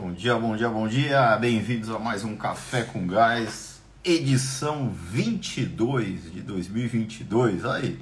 [0.00, 1.36] Bom dia, bom dia, bom dia.
[1.38, 7.64] Bem-vindos a mais um Café com Gás, edição 22 de 2022.
[7.64, 8.00] Aí.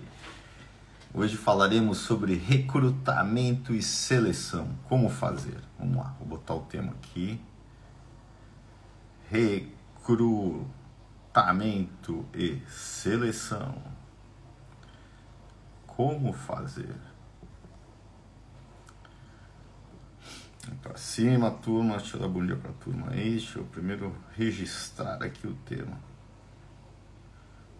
[1.14, 4.68] Hoje falaremos sobre recrutamento e seleção.
[4.90, 5.58] Como fazer?
[5.78, 7.40] Vamos lá, vou botar o tema aqui.
[9.30, 13.74] Recrutamento e seleção.
[15.86, 16.94] Como fazer?
[20.82, 21.96] Para cima, turma.
[21.96, 23.30] Deixa eu dar bom dia para a turma aí.
[23.32, 25.98] Deixa eu primeiro registrar aqui o tema.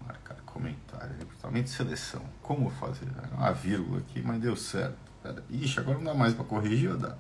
[0.07, 1.17] Marcar comentário.
[1.19, 2.23] Recrutamento e seleção.
[2.43, 3.09] Como fazer?
[3.33, 4.97] Uma vírgula aqui, mas deu certo.
[5.23, 5.43] Pera.
[5.51, 7.17] Ixi, agora não dá mais para corrigir ou dá?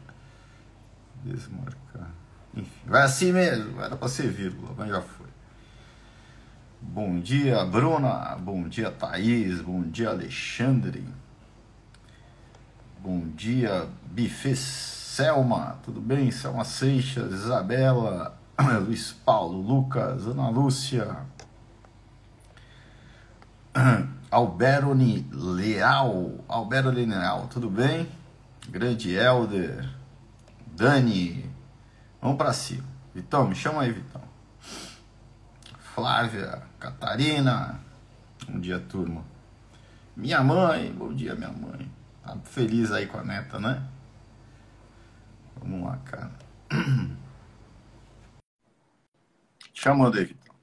[1.24, 2.10] Desmarcar.
[2.54, 3.80] Enfim, vai assim mesmo.
[3.80, 5.26] Era para ser vírgula, mas já foi.
[6.80, 8.36] Bom dia, Bruna.
[8.36, 9.60] Bom dia, Thaís.
[9.60, 11.04] Bom dia, Alexandre.
[13.00, 15.05] Bom dia, Bifes.
[15.16, 16.30] Selma, tudo bem?
[16.30, 18.38] Selma Seixas, Isabela,
[18.84, 21.24] Luiz Paulo, Lucas, Ana Lúcia,
[24.30, 28.06] Alberoni Leal, Alberoni Leal, tudo bem?
[28.68, 29.88] Grande Elder,
[30.66, 31.50] Dani,
[32.20, 32.84] vamos para cima.
[33.14, 34.20] Vitão, me chama aí, Vitão.
[35.94, 37.80] Flávia, Catarina,
[38.46, 39.24] bom dia, turma.
[40.14, 41.90] Minha mãe, bom dia, minha mãe.
[42.22, 43.82] Tá feliz aí com a neta, né?
[45.60, 46.32] Vamos lá, cara.
[49.72, 50.56] Chamando aí, Vitão.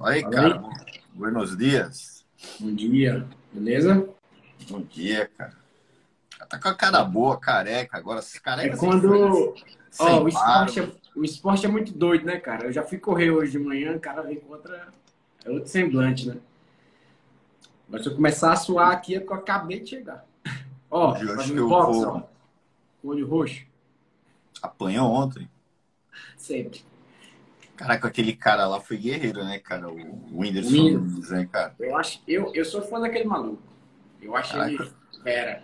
[0.00, 0.62] Aí, cara.
[1.14, 2.24] Buenos dias.
[2.60, 3.26] Bom dia.
[3.52, 4.08] Beleza?
[4.68, 5.56] Bom dia, cara.
[6.48, 8.20] Tá com a cara boa, careca agora.
[8.42, 9.54] Careca é quando.
[9.98, 12.66] Ó, o, esporte é, o esporte é muito doido, né, cara?
[12.66, 14.88] Eu já fui correr hoje de manhã, o cara vem contra.
[15.44, 16.36] É outro semblante, né?
[17.88, 20.24] Mas se eu começar a suar aqui é porque eu acabei de chegar.
[20.90, 22.08] Ó, fazendo box, vou...
[22.08, 22.22] ó.
[23.04, 23.64] Olho roxo.
[24.60, 25.48] Apanhou ontem?
[26.36, 26.84] Sempre.
[27.76, 29.88] Caraca, aquele cara lá foi guerreiro, né, cara?
[29.88, 31.74] O Whindersson Nunes, né, cara?
[31.78, 33.62] Eu, acho, eu, eu sou fã daquele maluco.
[34.20, 34.70] Eu acho Caraca.
[34.72, 34.90] ele
[35.22, 35.62] fera.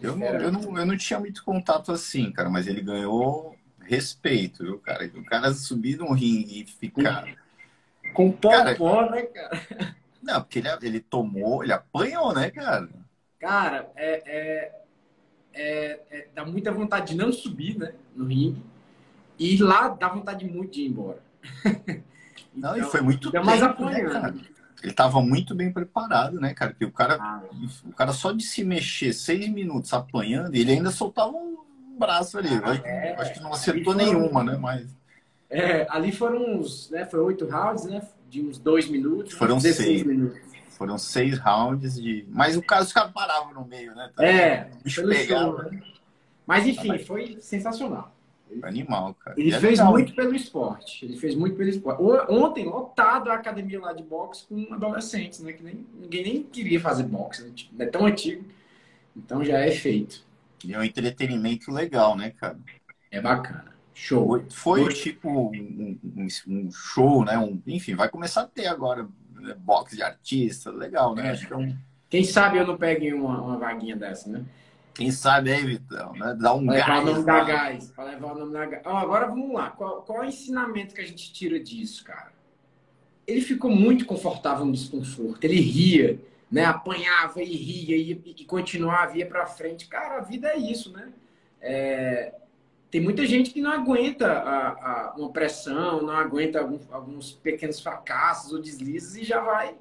[0.00, 4.64] Eu, não, eu, não, eu não tinha muito contato assim, cara, mas ele ganhou respeito,
[4.64, 5.10] viu, cara?
[5.14, 7.26] O cara subir num ringue e ficar.
[8.14, 9.96] Com pó, né, cara?
[10.24, 12.88] Não, porque ele, ele tomou, ele apanhou, né, cara?
[13.38, 14.72] Cara, é, é,
[15.52, 18.64] é, é, dá muita vontade de não subir, né, no ringue.
[19.38, 21.18] E lá dá vontade muito de ir embora.
[21.62, 22.02] então,
[22.56, 24.14] não, e foi muito tempo, mais apanhando.
[24.14, 24.34] Né, cara?
[24.82, 26.70] Ele estava muito bem preparado, né, cara?
[26.70, 27.42] Porque o cara, ah,
[27.86, 31.58] o cara só de se mexer seis minutos apanhando, ele ainda soltava um
[31.98, 32.48] braço ali.
[32.48, 34.56] Ah, acho, é, acho, que não acertou foram, nenhuma, né?
[34.56, 34.88] Mas...
[35.50, 37.04] É, ali foram uns, né?
[37.04, 38.00] Foi oito rounds, né?
[38.34, 39.32] De uns dois minutos.
[39.34, 40.02] Foram seis.
[40.02, 40.40] Minutos.
[40.70, 42.26] Foram seis rounds de.
[42.28, 44.10] Mas o caso os caras paravam no meio, né?
[44.14, 45.70] Tá é, bicho pegava.
[45.70, 45.80] Né?
[46.44, 47.06] Mas enfim, Mas...
[47.06, 48.12] foi sensacional.
[48.62, 49.40] Animal, cara.
[49.40, 49.92] Ele é fez legal.
[49.92, 51.04] muito pelo esporte.
[51.04, 52.02] Ele fez muito pelo esporte.
[52.28, 55.52] Ontem, lotado a academia lá de boxe com adolescentes, né?
[55.52, 57.42] Que nem, ninguém nem queria fazer boxe.
[57.42, 57.52] Né?
[57.54, 58.44] Tipo, é tão antigo.
[59.16, 60.24] Então já é feito.
[60.64, 62.58] E é um entretenimento legal, né, cara?
[63.10, 63.73] É bacana.
[63.94, 64.44] Show.
[64.50, 67.38] Foi, tipo um, um, um, show, né?
[67.38, 69.54] Um, enfim, vai começar a ter agora né?
[69.56, 71.28] box de artista, legal, né?
[71.28, 71.30] É.
[71.30, 71.76] Acho que é um...
[72.10, 74.44] Quem sabe eu não pegue uma, uma vaguinha dessa, né?
[74.94, 76.36] Quem sabe aí, Vitão, né?
[76.38, 76.86] Dá um pra gás.
[76.86, 77.90] Levar o nome da gás.
[77.90, 78.82] Pra levar o nome da gás.
[78.84, 79.70] Oh, agora vamos lá.
[79.70, 82.32] Qual, qual é o ensinamento que a gente tira disso, cara?
[83.26, 85.42] Ele ficou muito confortável no desconforto.
[85.42, 86.64] Ele ria, né?
[86.64, 89.88] Apanhava e ria e, e continuava, ia pra frente.
[89.88, 91.12] Cara, a vida é isso, né?
[91.60, 92.34] É,
[92.94, 97.80] tem muita gente que não aguenta a, a, uma pressão, não aguenta alguns, alguns pequenos
[97.80, 99.74] fracassos ou deslizes e já vai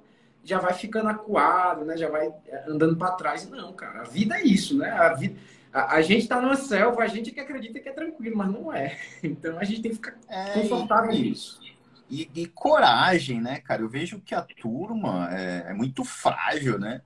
[0.43, 1.95] já vai ficando acuado, né?
[1.95, 3.47] Já vai eh, andando para trás.
[3.47, 4.89] Não, cara, a vida é isso, né?
[4.89, 5.39] A, vida,
[5.71, 8.73] a, a gente está numa selva, a gente que acredita que é tranquilo, mas não
[8.73, 8.97] é.
[9.21, 11.61] Então a gente tem que ficar é, confortável nisso.
[12.09, 13.83] E, e, coragem, né, cara?
[13.83, 17.03] Eu vejo que a turma é, é muito frágil, né?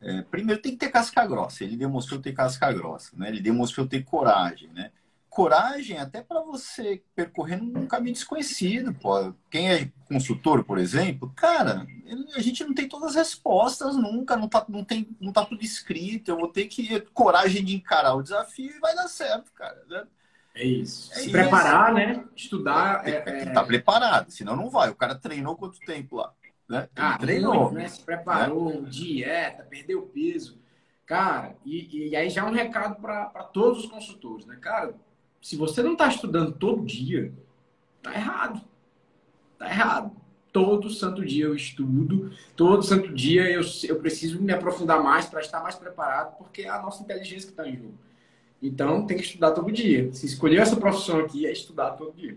[0.00, 1.62] É, primeiro tem que ter casca grossa.
[1.62, 3.28] Ele demonstrou ter casca grossa, né?
[3.28, 4.90] Ele demonstrou ter coragem, né?
[5.30, 8.92] Coragem até para você percorrer um caminho desconhecido.
[8.92, 9.32] Pô.
[9.48, 11.86] Quem é consultor, por exemplo, cara,
[12.34, 15.62] a gente não tem todas as respostas nunca, não tá, não tem, não tá tudo
[15.62, 16.30] escrito.
[16.30, 19.80] Eu vou ter que ter coragem de encarar o desafio e vai dar certo, cara.
[19.88, 20.04] Né?
[20.56, 21.12] É isso.
[21.12, 21.32] É Se isso.
[21.32, 22.24] preparar, né?
[22.34, 23.04] Estudar.
[23.04, 24.90] Tem, é, tem que estar tá preparado, senão não vai.
[24.90, 26.34] O cara treinou quanto tempo lá?
[26.68, 26.88] Né?
[26.96, 27.54] Ah, treinou.
[27.54, 27.88] Muito, né?
[27.88, 28.88] Se preparou, né?
[28.90, 30.60] dieta, perdeu peso.
[31.06, 34.56] Cara, e, e aí já é um recado para todos os consultores, né?
[34.60, 34.94] Cara,
[35.40, 37.32] se você não está estudando todo dia,
[38.02, 38.60] tá errado.
[39.58, 40.12] Tá errado.
[40.52, 45.40] todo santo dia eu estudo, todo santo dia eu, eu preciso me aprofundar mais para
[45.40, 47.94] estar mais preparado, porque é a nossa inteligência que está em jogo.
[48.62, 50.12] Então, tem que estudar todo dia.
[50.12, 52.36] Se escolher essa profissão aqui, é estudar todo dia.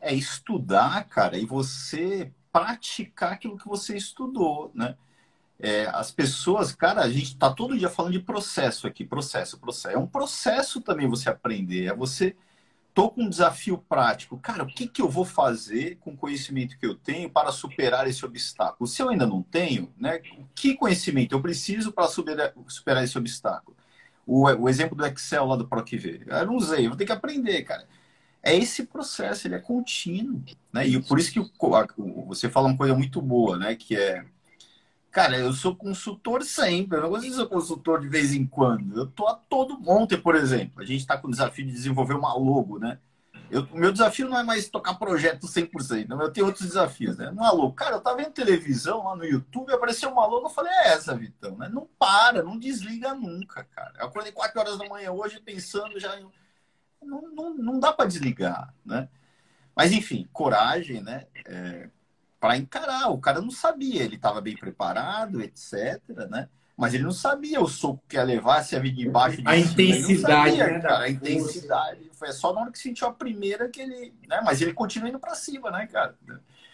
[0.00, 4.96] É estudar, cara, e você praticar aquilo que você estudou, né?
[5.58, 9.96] É, as pessoas, cara, a gente está todo dia falando de processo aqui, processo, processo.
[9.96, 12.36] É um processo também você aprender, é você
[12.94, 14.38] tô com um desafio prático.
[14.38, 18.06] Cara, o que, que eu vou fazer com o conhecimento que eu tenho para superar
[18.08, 18.86] esse obstáculo?
[18.86, 20.20] Se eu ainda não tenho, né,
[20.54, 23.76] que conhecimento eu preciso para superar, superar esse obstáculo?
[24.26, 26.22] O, o, exemplo do Excel lá do PROCV.
[26.26, 27.86] Eu não usei, eu vou ter que aprender, cara.
[28.42, 30.42] É esse processo, ele é contínuo.
[30.72, 30.86] Né?
[30.86, 33.74] E por isso que o, você fala uma coisa muito boa, né?
[33.74, 34.24] Que é
[35.14, 38.98] Cara, eu sou consultor sempre, eu não consigo ser consultor de vez em quando.
[38.98, 40.82] Eu tô a todo ontem, por exemplo.
[40.82, 42.98] A gente está com o desafio de desenvolver uma logo, né?
[43.48, 47.30] Eu, meu desafio não é mais tocar projeto 100%, não, eu tenho outros desafios, né?
[47.30, 47.74] Uma logo.
[47.74, 51.14] Cara, eu tava vendo televisão lá no YouTube, apareceu uma logo, eu falei, é essa,
[51.14, 51.68] Vitão, né?
[51.68, 53.92] Não para, não desliga nunca, cara.
[54.00, 56.26] Eu acordei 4 horas da manhã hoje pensando já em...
[57.00, 59.08] Não, não, não dá para desligar, né?
[59.76, 61.28] Mas, enfim, coragem, né?
[61.46, 61.88] É,
[62.44, 63.10] para encarar.
[63.10, 65.98] O cara não sabia, ele estava bem preparado, etc.
[66.28, 66.46] Né?
[66.76, 69.48] Mas ele não sabia o soco que ia levar, se ia vir de baixo de
[69.48, 69.64] A cima.
[69.64, 72.10] intensidade, sabia, né, cara, a intensidade.
[72.12, 74.12] Foi só na hora que sentiu a primeira que ele.
[74.28, 74.42] Né?
[74.44, 76.14] Mas ele continua indo para cima, né, cara?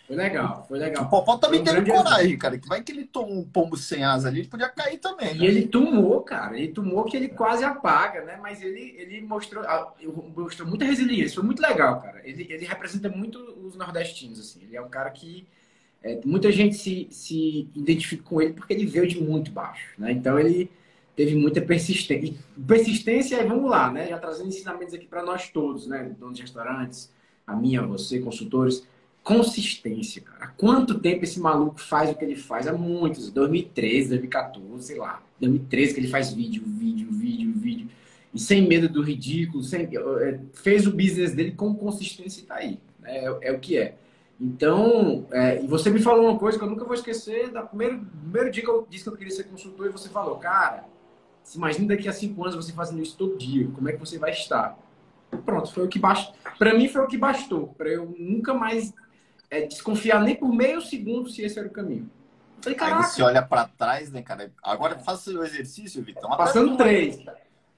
[0.09, 1.05] Foi legal, foi legal.
[1.05, 2.39] O Popó também um teve coragem, exemplo.
[2.41, 2.59] cara.
[2.59, 5.35] Que vai que ele tomou um pombo sem asa ali, ele podia cair também.
[5.37, 5.45] Né?
[5.45, 6.59] E ele tomou, cara.
[6.59, 8.37] Ele tomou que ele quase apaga, né?
[8.43, 9.93] Mas ele, ele mostrou, ah,
[10.37, 11.37] mostrou muita resiliência.
[11.37, 12.21] Foi muito legal, cara.
[12.25, 14.65] Ele, ele representa muito os nordestinos, assim.
[14.65, 15.47] Ele é um cara que
[16.03, 20.13] é, muita gente se, se identifica com ele porque ele veio de muito baixo, né?
[20.13, 20.71] Então ele
[21.15, 22.35] teve muita persistência.
[22.67, 24.09] Persistência, vamos lá, né?
[24.09, 26.11] Já trazendo ensinamentos aqui para nós todos, né?
[26.19, 27.13] Donos de restaurantes,
[27.47, 28.87] a minha, você, consultores.
[29.23, 30.47] Consistência, cara.
[30.47, 32.67] Há quanto tempo esse maluco faz o que ele faz?
[32.67, 33.31] Há muitos.
[33.31, 35.23] 2013, 2014, sei lá.
[35.39, 37.89] 2013 que ele faz vídeo, vídeo, vídeo, vídeo.
[38.33, 42.55] E sem medo do ridículo, sem, é, fez o business dele com consistência e tá
[42.55, 42.79] aí.
[43.01, 43.19] Né?
[43.19, 43.97] É, é o que é.
[44.41, 48.01] Então, é, e você me falou uma coisa que eu nunca vou esquecer, da primeiro,
[48.23, 50.87] primeiro dia que eu disse que eu queria ser consultor, e você falou, cara,
[51.45, 54.19] se imagina daqui a cinco anos você fazendo isso todo dia, como é que você
[54.19, 54.79] vai estar?
[55.45, 56.35] Pronto, foi o que bastou.
[56.59, 58.95] Para mim foi o que bastou, para eu nunca mais
[59.51, 62.11] é, desconfiar nem por meio segundo se esse era o caminho.
[62.63, 64.51] falei, Aí você olha para trás, né, cara?
[64.63, 66.31] Agora faça o exercício, Vitão.
[66.31, 67.23] Passando três.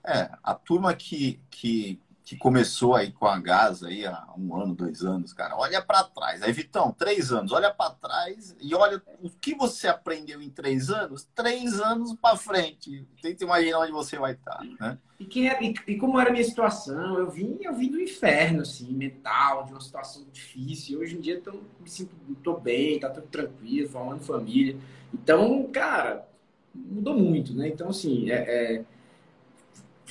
[0.04, 4.74] É, a turma que, que que começou aí com a Gaza aí há um ano,
[4.74, 5.56] dois anos, cara.
[5.56, 6.42] Olha para trás.
[6.42, 7.50] Aí, Vitão, três anos.
[7.50, 11.26] Olha para trás e olha o que você aprendeu em três anos.
[11.34, 13.06] Três anos para frente.
[13.20, 14.98] Tenta imaginar onde você vai estar, né?
[15.18, 17.18] E, é, e, e, como era a minha situação?
[17.18, 21.00] Eu vim, eu vim do inferno, assim, mental, de uma situação difícil.
[21.00, 24.76] Hoje em dia tô, me sinto, tô bem, tá tudo tranquilo, formando família.
[25.12, 26.26] Então, cara,
[26.74, 27.68] mudou muito, né?
[27.68, 28.34] Então, assim, é,
[28.76, 28.84] é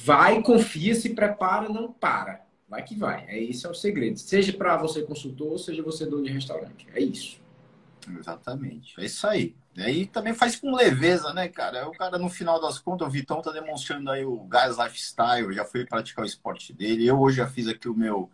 [0.04, 2.42] Vai, confia, se prepara, não para.
[2.68, 3.26] Vai que vai.
[3.28, 4.18] É isso é o segredo.
[4.18, 6.88] Seja para você consultor, seja você dono de restaurante.
[6.94, 7.40] É isso.
[8.18, 9.00] Exatamente.
[9.00, 9.56] É isso aí.
[9.76, 11.88] E aí também faz com leveza, né, cara?
[11.88, 15.64] O cara, no final das contas, o Vitão tá demonstrando aí o gás lifestyle, já
[15.64, 17.06] foi praticar o esporte dele.
[17.06, 18.30] Eu hoje já fiz aqui o meu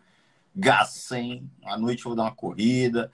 [0.54, 1.48] gás 100.
[1.64, 3.12] À noite eu vou dar uma corrida.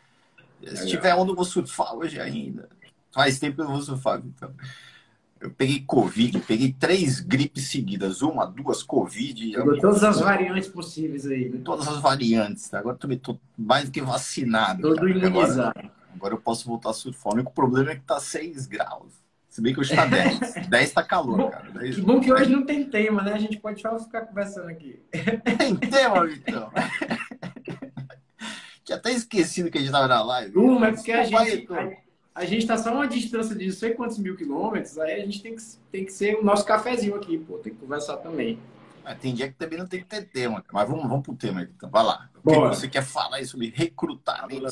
[0.74, 2.68] Se tiver onda, eu vou surfar hoje ainda.
[3.10, 4.54] Faz tempo que eu vou surfar, então.
[5.44, 9.53] Eu peguei Covid, peguei três gripes seguidas, uma, duas Covid.
[9.53, 11.60] Pegou todas as variantes possíveis aí, né?
[11.63, 12.72] Todas as variantes.
[12.72, 14.81] Agora também estou mais do que vacinado.
[14.81, 15.79] Todo imunizado.
[15.79, 17.34] Agora, agora, eu posso voltar a surfar.
[17.34, 19.13] O único problema é que tá 6 graus.
[19.51, 20.67] Se bem que hoje tá 10.
[20.67, 21.70] 10 tá calor, cara.
[21.72, 21.96] 10...
[21.96, 23.34] Que bom que hoje não tem tema, né?
[23.34, 24.98] A gente pode só ficar conversando aqui.
[25.58, 26.72] Tem tema, Vitão.
[28.82, 30.56] Tinha até esquecido que a gente tava na live.
[30.56, 31.67] Uma, é porque a gente,
[32.34, 35.41] a gente está só uma distância de não sei quantos mil quilômetros, aí a gente
[35.41, 35.62] tem que,
[35.93, 38.58] tem que ser o nosso cafezinho aqui, pô, tem que conversar também.
[39.05, 41.62] Mas tem dia que também não tem que ter tema, mas vamos, vamos pro tema
[41.62, 42.29] então, vai lá.
[42.43, 44.67] O que você quer falar aí sobre recrutamento?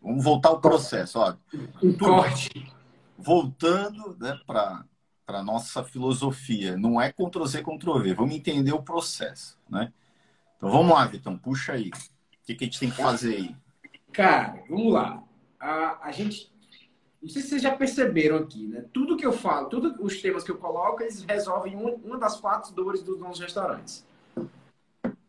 [0.00, 1.34] Vamos voltar ao processo, ó.
[1.82, 2.72] Um corte.
[3.18, 4.84] Voltando né, para
[5.26, 9.92] a nossa filosofia, não é Ctrl-C, Ctrl-V, vamos entender o processo, né?
[10.56, 11.88] Então vamos lá, Vitão, puxa aí.
[11.88, 13.56] O que, que a gente tem que fazer aí?
[14.12, 15.22] Cara, vamos lá.
[15.58, 16.50] A, a gente
[17.22, 18.84] não sei se vocês já perceberam aqui, né?
[18.92, 22.72] Tudo que eu falo, todos os temas que eu coloco, eles resolvem uma das quatro
[22.72, 24.06] dores dos nossos restaurantes.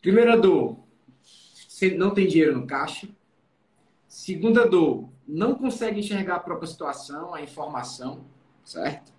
[0.02, 0.78] Primeira dor,
[1.22, 3.10] você não tem dinheiro no caixa.
[4.08, 8.24] Segunda dor, não consegue enxergar a própria situação, a informação,
[8.64, 9.12] certo?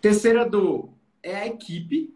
[0.00, 0.88] Terceira dor
[1.22, 2.14] é a equipe,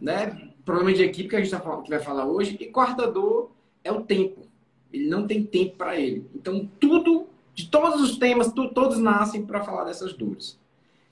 [0.00, 0.50] né?
[0.64, 2.56] Problema de equipe que a gente tá que vai falar hoje.
[2.58, 3.50] E quarta dor
[3.84, 4.46] é o tempo.
[4.92, 6.28] Ele não tem tempo para ele.
[6.34, 7.25] Então, tudo
[7.56, 10.58] De todos os temas, todos nascem para falar dessas dores.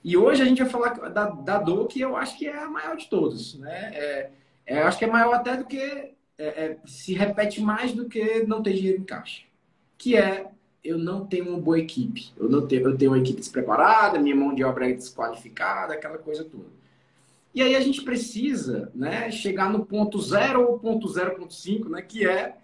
[0.03, 2.69] E hoje a gente vai falar da, da dor que eu acho que é a
[2.69, 3.55] maior de todos.
[3.55, 3.89] Né?
[3.95, 4.29] É,
[4.67, 6.13] é, acho que é maior até do que.
[6.37, 9.41] É, é, se repete mais do que não ter dinheiro em caixa.
[9.97, 10.51] Que é
[10.83, 12.31] eu não tenho uma boa equipe.
[12.37, 16.19] Eu não tenho, eu tenho uma equipe despreparada, minha mão de obra é desqualificada, aquela
[16.19, 16.69] coisa toda.
[17.55, 22.27] E aí a gente precisa né, chegar no ponto zero ou ponto 0.5, né, que
[22.27, 22.55] é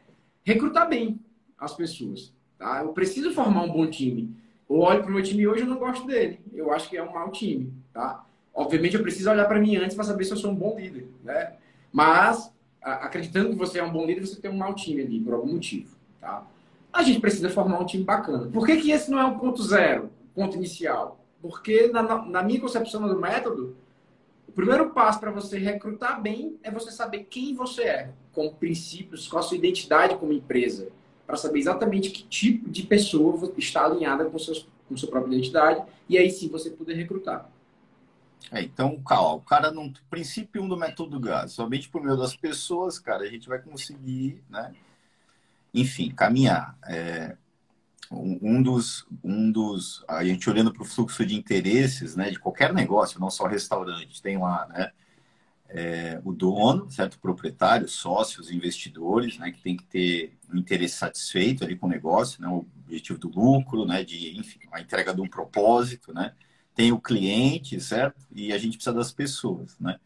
[0.44, 1.20] recrutar bem
[1.58, 2.32] as pessoas.
[2.62, 2.84] Tá?
[2.84, 4.36] Eu preciso formar um bom time.
[4.70, 6.40] Eu olho para o meu time hoje e não gosto dele.
[6.54, 7.74] Eu acho que é um mau time.
[7.92, 8.24] Tá?
[8.54, 11.08] Obviamente eu preciso olhar para mim antes para saber se eu sou um bom líder.
[11.24, 11.54] Né?
[11.92, 15.34] Mas, acreditando que você é um bom líder, você tem um mau time ali, por
[15.34, 15.90] algum motivo.
[16.20, 16.46] Tá?
[16.94, 18.48] A gente precisa formar um time bacana.
[18.48, 21.20] Por que, que esse não é o ponto zero, ponto inicial?
[21.42, 23.76] Porque, na, na minha concepção do método,
[24.48, 29.28] o primeiro passo para você recrutar bem é você saber quem você é, com princípios,
[29.28, 30.90] com a sua identidade como empresa,
[31.32, 35.82] para saber exatamente que tipo de pessoa está alinhada com, seus, com sua própria identidade
[36.10, 37.50] e aí sim você poder recrutar.
[38.52, 39.94] É, então, calma, o cara não.
[40.10, 43.60] Princípio 1 um do método GAS, somente por meio das pessoas, cara, a gente vai
[43.60, 44.74] conseguir, né?
[45.74, 46.78] Enfim, caminhar.
[46.86, 47.38] É,
[48.12, 50.04] um dos, um dos.
[50.10, 54.22] A gente olhando para o fluxo de interesses, né, de qualquer negócio, não só restaurante,
[54.22, 54.92] tem lá, né?
[55.74, 57.16] É, o dono, certo?
[57.16, 59.52] O proprietário, sócios, investidores, né?
[59.52, 62.48] Que tem que ter um interesse satisfeito ali com o negócio, né?
[62.50, 64.04] O objetivo do lucro, né?
[64.04, 66.34] De, enfim, a entrega de um propósito, né?
[66.76, 68.28] Tem o cliente, certo?
[68.32, 70.00] E a gente precisa das pessoas, né?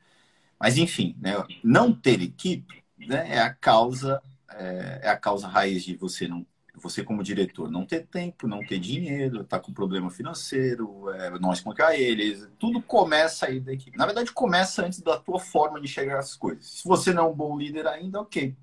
[0.60, 1.34] Mas, enfim, né?
[1.64, 3.36] não ter equipe né?
[3.36, 6.46] é a causa é, é a causa raiz de você não
[6.78, 11.54] você como diretor não ter tempo, não ter dinheiro, tá com problema financeiro, é, não
[11.54, 13.98] explicar eles, tudo começa aí da equipe.
[13.98, 16.66] Na verdade, começa antes da tua forma de chegar às coisas.
[16.66, 18.56] Se você não é um bom líder ainda, ok.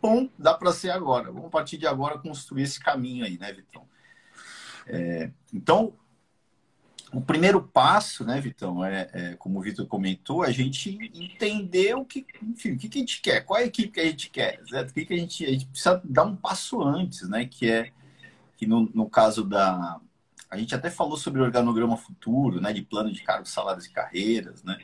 [0.00, 1.32] Bom, dá para ser agora.
[1.32, 3.86] Vamos partir de agora construir esse caminho aí, né, Vitão?
[4.86, 5.92] É, então,
[7.12, 12.04] o primeiro passo, né, Vitão, é, é como o Vitor comentou, a gente entender o
[12.04, 14.30] que, enfim, o que, que a gente quer, qual é a equipe que a gente
[14.30, 14.90] quer, certo?
[14.90, 17.92] O que, que a gente, a gente precisa dar um passo antes, né, que é
[18.56, 20.00] que no, no caso da
[20.48, 23.90] a gente até falou sobre o organograma futuro, né, de plano de cargos, salários e
[23.90, 24.78] carreiras, né?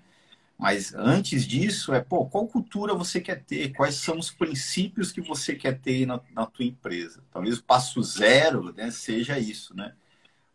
[0.58, 3.72] Mas antes disso é, pô, qual cultura você quer ter?
[3.72, 7.22] Quais são os princípios que você quer ter na, na tua empresa?
[7.32, 9.94] Talvez o passo zero, né, seja isso, né?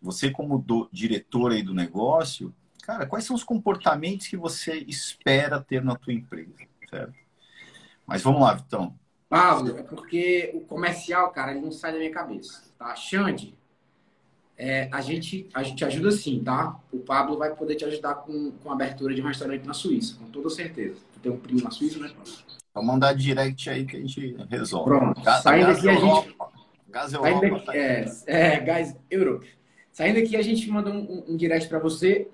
[0.02, 5.60] Você como do, diretor aí do negócio, cara, quais são os comportamentos que você espera
[5.62, 6.54] ter na tua empresa,
[6.90, 7.14] certo?
[8.06, 8.98] Mas vamos lá, Vitão.
[9.28, 12.96] Pablo, é porque o comercial, cara, ele não sai da minha cabeça, tá?
[12.96, 13.58] Xande,
[14.58, 16.80] é, a, gente, a gente ajuda sim, tá?
[16.92, 20.16] O Pablo vai poder te ajudar com, com a abertura de um restaurante na Suíça,
[20.18, 21.00] com toda certeza.
[21.14, 22.10] Tu tem um primo na Suíça, né?
[22.74, 24.90] Vamos mandar direct aí que a gente resolve.
[24.90, 25.22] Pronto.
[25.22, 26.36] Gás, Saindo aqui a gente...
[26.90, 27.50] Gás Europa.
[27.50, 29.48] Daqui, tá é, é, Gás Europe.
[29.98, 32.30] Saindo aqui, a gente manda um, um, um direct para você.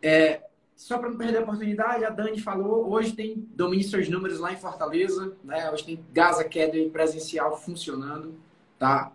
[0.00, 0.40] É,
[0.76, 4.52] só para não perder a oportunidade, a Dani falou, hoje tem domine seus números lá
[4.52, 5.68] em Fortaleza, né?
[5.68, 8.36] Hoje tem Gaza Academy presencial funcionando,
[8.78, 9.10] tá?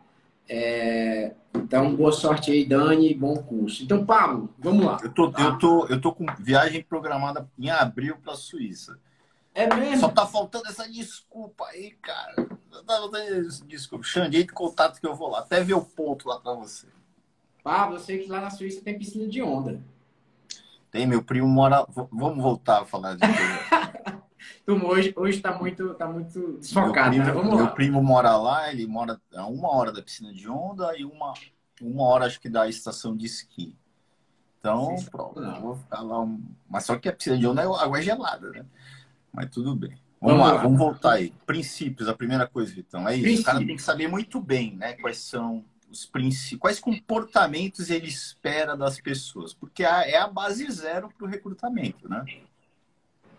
[0.50, 3.82] É, então, boa sorte aí, Dani, bom curso.
[3.82, 4.98] Então, Pablo, vamos lá.
[5.02, 5.42] Eu tô, tá?
[5.42, 9.00] eu tô, eu tô com viagem programada em abril para a Suíça.
[9.56, 10.02] É mesmo?
[10.02, 12.50] Só tá faltando essa desculpa aí, cara.
[12.86, 13.00] Tá
[13.66, 14.04] desculpa.
[14.04, 15.40] Xande, aí de contato que eu vou lá.
[15.40, 16.88] Até ver o ponto lá para você.
[17.64, 19.82] Pablo, eu sei que lá na Suíça tem piscina de onda.
[20.92, 21.88] Tem, meu primo mora.
[22.12, 23.34] Vamos voltar a falar disso.
[24.66, 27.32] tu hoje, hoje tá muito, tá muito desfocado, meu primo, né?
[27.32, 27.72] Vamos meu lá.
[27.72, 31.34] primo mora lá, ele mora a uma hora da piscina de onda e uma,
[31.82, 33.76] uma hora, acho que, da estação de esqui.
[34.60, 36.22] Então, pronto, eu vou ficar lá.
[36.22, 36.44] Um...
[36.70, 38.66] Mas só que a piscina de onda é água gelada, né?
[39.32, 39.98] Mas tudo bem.
[40.22, 41.34] Vamos, vamos lá, lá, vamos voltar aí.
[41.46, 43.08] Princípios, a primeira coisa, Vitão.
[43.08, 43.42] É isso.
[43.42, 44.94] O cara tem que saber muito bem, né?
[44.94, 51.26] Quais são os quais comportamentos ele espera das pessoas, porque é a base zero para
[51.26, 52.26] o recrutamento, né?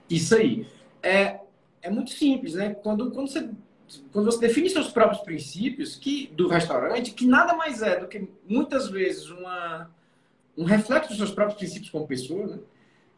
[0.09, 0.67] Isso aí.
[1.03, 1.41] É,
[1.83, 2.75] é muito simples, né?
[2.75, 3.51] Quando, quando, você,
[4.13, 8.29] quando você define seus próprios princípios que, do restaurante, que nada mais é do que
[8.49, 9.91] muitas vezes uma,
[10.57, 12.59] um reflexo dos seus próprios princípios como pessoa, né?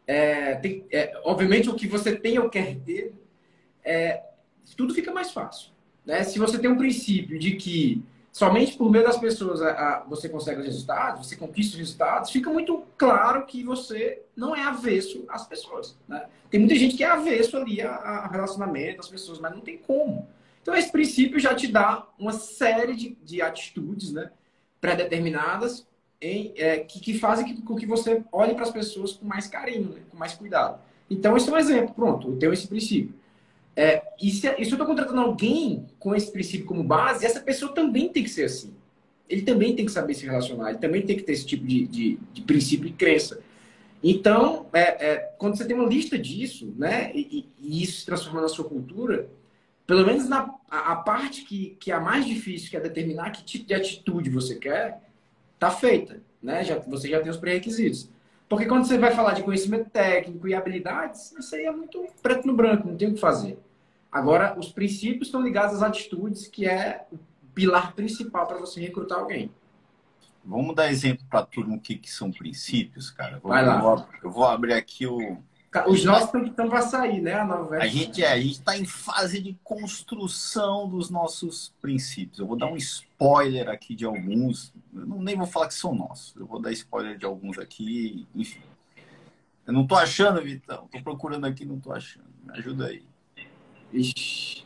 [0.05, 3.13] É, tem, é, obviamente, o que você tem ou quer ter,
[3.83, 4.23] é,
[4.75, 5.71] tudo fica mais fácil.
[6.05, 6.23] Né?
[6.23, 8.01] Se você tem um princípio de que
[8.37, 12.29] somente por meio das pessoas a, a, você consegue os resultados, você conquista os resultados,
[12.29, 15.97] fica muito claro que você não é avesso às pessoas.
[16.07, 16.23] Né?
[16.47, 19.79] Tem muita gente que é avesso ali a, a relacionamento, às pessoas, mas não tem
[19.79, 20.27] como.
[20.61, 24.29] Então, esse princípio já te dá uma série de, de atitudes né,
[24.79, 25.87] pré-determinadas
[26.21, 29.89] em, é, que, que, fazem com que você olhe para as pessoas com mais carinho,
[29.89, 30.79] né, com mais cuidado.
[31.09, 31.95] Então, esse é um exemplo.
[31.95, 33.15] Pronto, eu tenho esse princípio.
[33.77, 37.39] É, e, se, e se eu estou contratando alguém com esse princípio como base, essa
[37.39, 38.73] pessoa também tem que ser assim.
[39.29, 41.85] ele também tem que saber se relacionar, ele também tem que ter esse tipo de,
[41.85, 43.39] de, de princípio e crença.
[44.01, 48.41] Então, é, é, quando você tem uma lista disso, né, e, e, isso se transforma
[48.41, 49.29] na sua cultura,
[49.85, 53.29] pelo menos na a, a, parte que, que é a mais difícil, que é determinar
[53.29, 55.03] que tipo de atitude você quer,
[55.59, 56.63] tá feita, né?
[56.63, 58.09] Já, você já tem os pré-requisitos.
[58.49, 62.47] Porque quando você vai falar de conhecimento técnico e habilidades, isso aí é muito preto
[62.47, 63.59] no branco, não tem o que fazer.
[64.11, 67.17] Agora, os princípios estão ligados às atitudes, que é o
[67.53, 69.51] pilar principal para você recrutar alguém.
[70.43, 73.37] Vamos dar exemplo para turma o que, que são princípios, cara.
[73.39, 73.75] Vou, Vai lá.
[73.75, 75.37] Eu vou, eu vou abrir aqui o.
[75.85, 77.33] Os nossos estão para sair, né?
[77.33, 82.39] A, nova a gente é, a gente está em fase de construção dos nossos princípios.
[82.39, 84.73] Eu vou dar um spoiler aqui de alguns.
[84.95, 86.33] Eu não, nem vou falar que são nossos.
[86.35, 88.61] Eu vou dar spoiler de alguns aqui, enfim.
[89.67, 90.85] Eu não estou achando, Vitão.
[90.85, 92.25] Estou procurando aqui, não estou achando.
[92.45, 93.03] Me ajuda aí.
[93.91, 94.65] Ixi.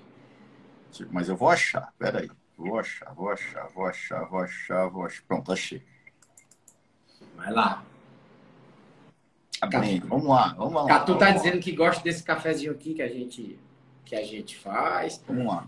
[1.10, 1.94] Mas eu vou achar.
[1.98, 2.30] Peraí.
[2.58, 5.24] Vou achar, vou achar, vou achar, vou achar, vou achar.
[5.28, 5.82] Pronto, achei.
[7.36, 7.84] Vai lá.
[9.60, 10.88] Tá bem, vamos lá, vamos lá.
[10.88, 13.60] Catu tá dizendo que gosta desse cafezinho aqui que a gente,
[14.06, 15.24] que a gente faz.
[15.28, 15.68] Vamos lá.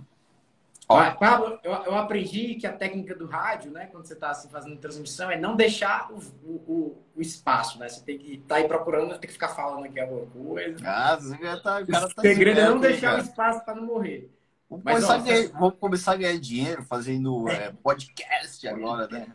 [0.87, 1.11] Ó.
[1.11, 4.77] Pablo, eu, eu, aprendi que a técnica do rádio, né, quando você está assim, fazendo
[4.77, 7.87] transmissão, é não deixar o, o, o, espaço, né?
[7.87, 10.77] Você tem que estar tá aí procurando, tem que ficar falando aqui alguma coisa.
[10.83, 13.21] Ah, você já tá, o cara tá segredo é não deixar cara.
[13.21, 14.29] o espaço para não morrer.
[14.69, 15.47] Vamos, Mas, começar ó, ganhar, você...
[15.53, 19.27] vamos, começar a ganhar dinheiro fazendo é, podcast agora, né?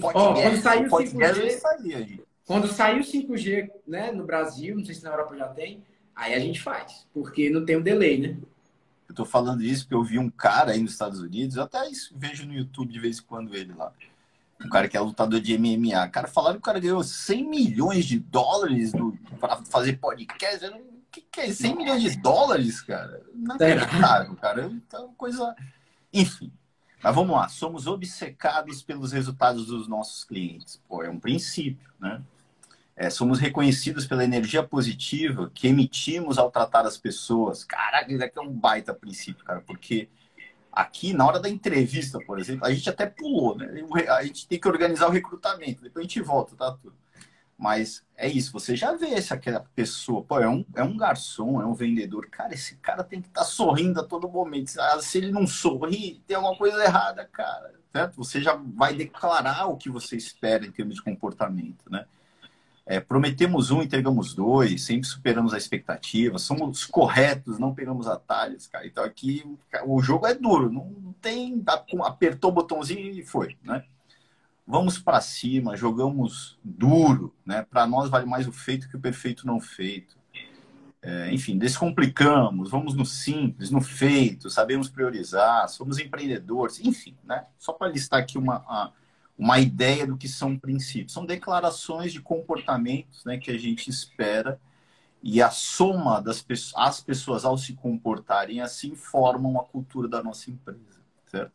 [0.00, 4.94] Podcast, ó, quando saiu o 5G, quando saiu o 5G né, no Brasil, não sei
[4.94, 5.82] se na Europa já tem,
[6.14, 8.36] aí a gente faz, porque não tem o um delay, né?
[9.12, 11.78] Eu tô falando isso porque eu vi um cara aí nos Estados Unidos, eu até
[12.14, 13.92] vejo no YouTube de vez em quando ele lá.
[14.64, 16.08] Um cara que é lutador de MMA.
[16.08, 18.92] Cara, falaram que o cara ganhou 100 milhões de dólares
[19.38, 20.70] para fazer podcast.
[20.70, 20.80] Não
[21.12, 23.22] que, que é 100 milhões de dólares, cara?
[23.34, 24.64] Não é caro, cara.
[24.66, 25.54] Então, coisa.
[26.10, 26.50] Enfim.
[27.02, 27.48] Mas vamos lá.
[27.48, 30.80] Somos obcecados pelos resultados dos nossos clientes.
[30.88, 32.22] Pô, é um princípio, né?
[32.94, 37.64] É, somos reconhecidos pela energia positiva que emitimos ao tratar as pessoas.
[37.64, 40.08] Caraca, isso aqui é um baita princípio, cara, porque
[40.70, 43.68] aqui, na hora da entrevista, por exemplo, a gente até pulou, né?
[44.08, 46.94] A gente tem que organizar o recrutamento, depois a gente volta, tá tudo.
[47.62, 51.62] Mas é isso, você já vê se aquela pessoa, pô, é um, é um garçom,
[51.62, 52.28] é um vendedor.
[52.28, 54.72] Cara, esse cara tem que estar tá sorrindo a todo momento.
[55.00, 57.72] Se ele não sorri, tem alguma coisa errada, cara.
[57.92, 58.16] Certo?
[58.16, 62.04] Você já vai declarar o que você espera em termos de comportamento, né?
[62.92, 68.86] É, prometemos um, entregamos dois, sempre superamos a expectativa, somos corretos, não pegamos atalhos, cara.
[68.86, 69.42] Então aqui
[69.86, 71.62] o jogo é duro, não tem.
[72.02, 73.82] Apertou o botãozinho e foi, né?
[74.66, 77.62] vamos para cima, jogamos duro, né?
[77.62, 80.16] Para nós vale mais o feito que o perfeito não feito.
[81.00, 87.46] É, enfim, descomplicamos, vamos no simples, no feito, sabemos priorizar, somos empreendedores, enfim, né?
[87.58, 88.92] Só para listar aqui uma,
[89.36, 91.12] uma ideia do que são princípios.
[91.12, 94.60] São declarações de comportamentos né, que a gente espera
[95.22, 100.22] e a soma das pessoas, as pessoas ao se comportarem assim formam a cultura da
[100.22, 101.52] nossa empresa, certo?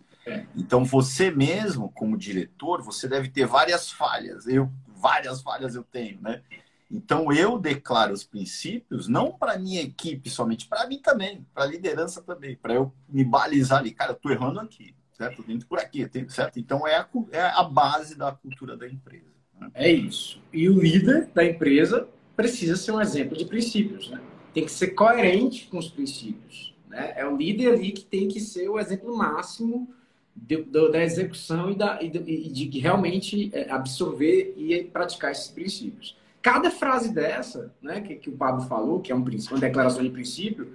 [0.56, 4.46] Então você mesmo, como diretor, você deve ter várias falhas.
[4.48, 6.42] Eu várias falhas eu tenho, né?
[6.90, 11.68] Então eu declaro os princípios não para minha equipe somente, para mim também, para a
[11.68, 15.44] liderança também, para eu me balizar ali, cara, eu tô errando aqui, certo?
[15.44, 16.60] Dentro por aqui, certo?
[16.60, 19.26] Então é a, é a base da cultura da empresa.
[19.60, 19.70] Né?
[19.74, 20.42] É isso.
[20.54, 24.22] E o líder da empresa precisa ser um exemplo de princípios, né?
[24.54, 27.14] Tem que ser coerente com os princípios, né?
[27.16, 29.90] É o líder ali que tem que ser o exemplo máximo
[30.36, 35.48] de, de, da execução e, da, e de, de realmente é, absorver e praticar esses
[35.48, 36.16] princípios.
[36.42, 40.04] Cada frase dessa, né, que, que o Pablo falou, que é um princípio, uma declaração
[40.04, 40.74] de princípio,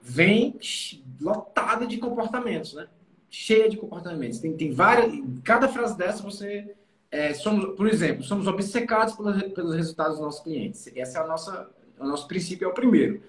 [0.00, 0.54] vem
[1.20, 2.86] lotada de comportamentos, né?
[3.30, 4.38] Cheia de comportamentos.
[4.38, 5.12] Tem, tem várias.
[5.44, 6.74] Cada frase dessa você.
[7.10, 10.86] É, somos, por exemplo, somos obcecados pelos, pelos resultados dos nossos clientes.
[10.94, 13.22] Esse é a nossa, o nosso princípio, é o primeiro.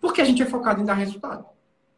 [0.00, 1.44] Porque a gente é focado em dar resultado.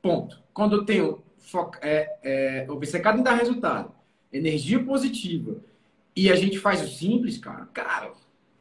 [0.00, 0.42] Ponto.
[0.54, 3.92] Quando eu tenho foca, é, é, obcecado em dar resultado,
[4.32, 5.56] energia positiva,
[6.14, 8.12] e a gente faz o simples, cara, cara,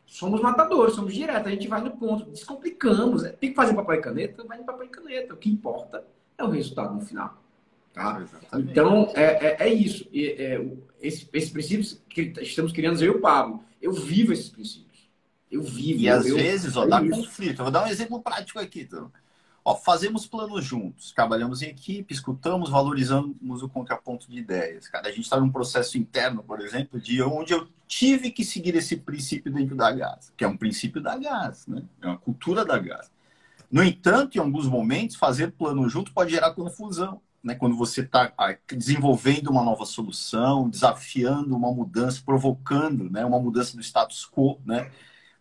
[0.05, 3.23] somos matadores, somos diretos, a gente vai no ponto, descomplicamos.
[3.23, 5.33] É, tem que fazer papel e caneta, vai no papel e caneta.
[5.33, 6.05] O que importa
[6.37, 7.41] é o resultado no final.
[7.95, 8.21] Tá?
[8.55, 10.05] Então, é, é, é isso.
[10.13, 10.61] É,
[11.01, 15.09] esse, esses princípios que estamos criando, eu e o Pablo, eu vivo esses princípios.
[15.49, 16.01] Eu vivo.
[16.01, 17.11] E eu, às eu, vezes, ó, dá isso.
[17.11, 17.59] conflito.
[17.59, 18.81] Eu vou dar um exemplo prático aqui.
[18.81, 19.09] Então.
[19.63, 24.87] Ó, fazemos planos juntos, trabalhamos em equipe, escutamos, valorizamos o contraponto de ideias.
[24.87, 28.75] Cara, a gente está num processo interno, por exemplo, de onde eu tive que seguir
[28.75, 31.81] esse princípio dentro da GAS, que é um princípio da GAS, né?
[31.99, 33.09] é uma cultura da GAS.
[33.71, 37.19] No entanto, em alguns momentos, fazer plano junto pode gerar confusão.
[37.45, 38.33] Né, quando você está
[38.67, 44.91] desenvolvendo uma nova solução, desafiando uma mudança, provocando né, uma mudança do status quo, né?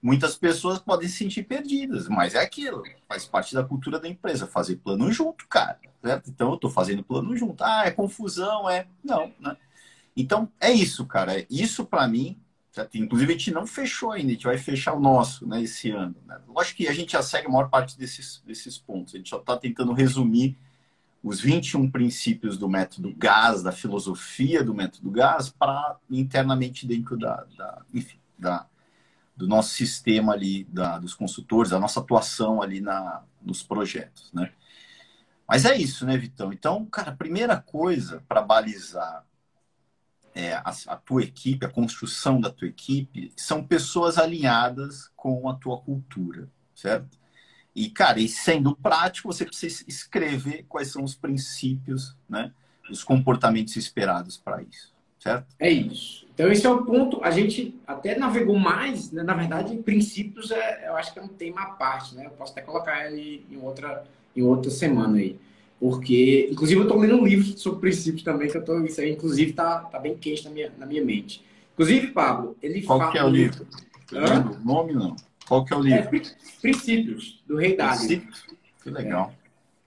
[0.03, 4.47] Muitas pessoas podem se sentir perdidas, mas é aquilo, faz parte da cultura da empresa,
[4.47, 5.81] fazer plano junto, cara.
[6.03, 6.29] Certo?
[6.29, 7.65] Então eu estou fazendo plano junto.
[7.65, 8.87] Ah, é confusão, é.
[9.03, 9.57] Não, né?
[10.15, 11.47] Então é isso, cara.
[11.49, 12.39] Isso para mim
[12.93, 16.17] Inclusive, a gente não fechou ainda, a gente vai fechar o nosso né, esse ano.
[16.27, 16.37] Né?
[16.49, 19.15] Lógico que a gente já segue a maior parte desses, desses pontos.
[19.15, 20.59] A gente só está tentando resumir
[21.25, 27.47] os 21 princípios do método GAS, da filosofia do método GAS, para internamente dentro da,
[27.57, 28.67] da, enfim, da,
[29.35, 34.31] do nosso sistema ali, da, dos consultores, a nossa atuação ali na, nos projetos.
[34.35, 34.53] Né?
[35.49, 36.53] Mas é isso, né, Vitão?
[36.53, 39.25] Então, cara, a primeira coisa para balizar
[40.35, 45.55] é, a, a, tua equipe, a construção da tua equipe, são pessoas alinhadas com a
[45.55, 47.24] tua cultura, certo?
[47.75, 52.53] E, cara, e sendo prático, você precisa escrever quais são os princípios, né?
[52.89, 55.47] Os comportamentos esperados para isso, certo?
[55.59, 56.25] É isso.
[56.33, 57.23] Então, esse é o ponto.
[57.25, 59.23] A gente até navegou mais, né?
[59.23, 62.27] na verdade, princípios, é, eu acho que é um tema à parte, né?
[62.27, 64.05] Eu posso até colocar ele em outra,
[64.37, 65.37] em outra semana aí.
[65.81, 69.13] Porque, inclusive, eu estou lendo um livro sobre princípios também, que eu tô, isso aí,
[69.13, 71.45] inclusive, tá, tá bem quente na minha, na minha mente.
[71.73, 73.11] Inclusive, Pablo, ele Qual fala.
[73.11, 73.67] Qual que é o livro?
[74.13, 74.61] Hã?
[74.65, 75.17] Nome não.
[75.47, 76.17] Qual que é o livro?
[76.17, 76.23] É,
[76.61, 78.27] princípios, do Rei Dário.
[78.83, 79.33] Que legal.
[79.41, 79.45] É.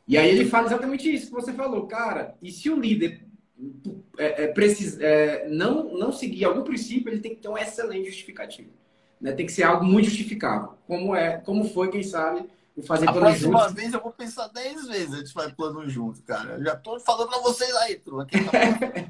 [0.08, 2.36] E aí ele fala exatamente isso que você falou, cara.
[2.42, 3.22] E se o líder
[4.18, 8.10] é, é, precisa, é, não, não seguir algum princípio, ele tem que ter um excelente
[8.10, 8.70] justificativo.
[9.20, 9.32] Né?
[9.34, 10.76] Tem que ser algo muito justificável.
[10.88, 13.56] Como, é, como foi, quem sabe, o fazer a plano junto.
[13.56, 16.52] A próxima vez eu vou pensar 10 vezes antes de fazer plano junto, cara.
[16.52, 18.26] Eu já tô falando para vocês aí, turma.
[18.26, 19.10] Tá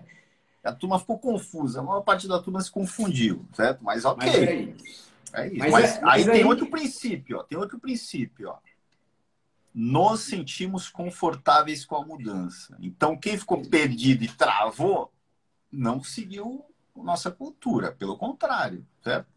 [0.70, 1.80] a turma ficou confusa.
[1.80, 3.84] A maior parte da turma se confundiu, certo?
[3.84, 4.74] Mas ok.
[4.78, 5.58] Mas é isso.
[5.58, 7.44] Mas, mas é, aí, tem outro princípio, ó.
[7.44, 8.58] Tem outro princípio, ó.
[9.74, 12.76] Nos sentimos confortáveis com a mudança.
[12.80, 15.12] Então, quem ficou perdido e travou,
[15.72, 17.92] não seguiu nossa cultura.
[17.92, 19.28] Pelo contrário, certo?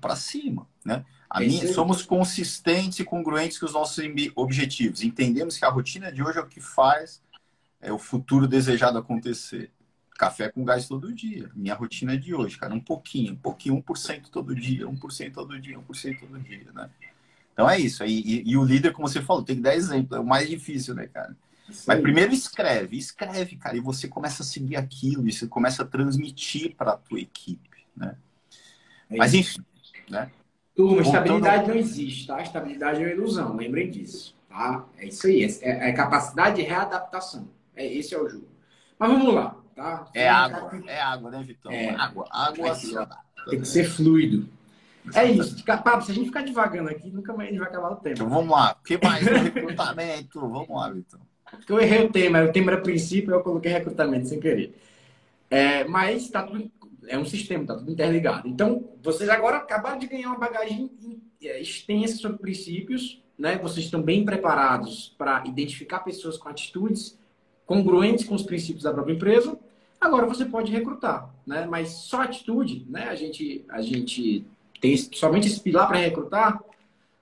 [0.00, 1.04] Para cima, né?
[1.28, 4.04] A minha, somos consistentes e congruentes com os nossos
[4.34, 5.02] objetivos.
[5.02, 7.22] Entendemos que a rotina de hoje é o que faz
[7.80, 9.70] é, o futuro desejado acontecer.
[10.16, 11.50] Café com gás todo dia.
[11.54, 12.74] Minha rotina é de hoje, cara.
[12.74, 16.90] Um pouquinho, um pouquinho, 1% todo dia, 1% todo dia, 1% todo dia, né?
[17.52, 18.04] Então é isso.
[18.04, 20.16] E, e, e, o líder, como você falou, tem que dar exemplo.
[20.16, 21.36] É o mais difícil, né, cara?
[21.70, 21.84] Sim.
[21.88, 23.76] Mas primeiro escreve, escreve, cara.
[23.76, 27.70] E você começa a seguir aquilo, e você começa a transmitir para a tua equipe,
[27.96, 28.16] né?
[29.10, 29.64] É Mas enfim,
[30.08, 30.30] né?
[30.74, 32.42] Turma, estabilidade não existe, tá?
[32.42, 34.84] Estabilidade é uma ilusão, lembrem disso, tá?
[34.98, 37.48] É isso aí, é, é capacidade de readaptação.
[37.74, 38.46] É, esse é o jogo.
[38.98, 40.08] Mas vamos lá, tá?
[40.12, 41.70] É água, é água, né, Vitão?
[41.70, 42.76] É, água, água
[43.48, 44.48] Tem que ser fluido.
[45.14, 45.64] É isso.
[45.64, 48.16] Pablo, se a gente ficar devagando aqui, nunca mais a gente vai acabar o tempo.
[48.16, 48.76] Então vamos lá.
[48.80, 49.22] O que mais?
[49.54, 50.40] recrutamento.
[50.40, 51.20] Vamos lá, Vitão.
[51.48, 52.42] Porque eu errei o tema.
[52.42, 54.76] O tema era princípio, eu coloquei recrutamento sem querer.
[55.48, 56.68] É, mas tá tudo
[57.08, 58.48] é um sistema, está tudo interligado.
[58.48, 60.90] Então, vocês agora acabaram de ganhar uma bagagem
[61.42, 63.58] é, extensa sobre princípios, né?
[63.58, 67.18] Vocês estão bem preparados para identificar pessoas com atitudes
[67.64, 69.58] congruentes com os princípios da própria empresa.
[70.06, 71.66] Agora você pode recrutar, né?
[71.68, 73.08] Mas só atitude, né?
[73.08, 74.46] A gente, a gente
[74.80, 76.62] tem somente esse pilar para recrutar.